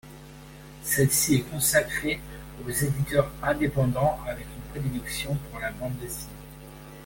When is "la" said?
5.59-5.71